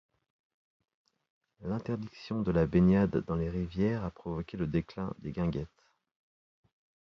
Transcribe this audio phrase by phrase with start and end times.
[1.61, 5.69] L'interdiction de la baignade dans les rivières a provoqué le déclin des guinguettes.